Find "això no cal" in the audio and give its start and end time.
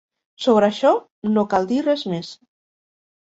0.71-1.69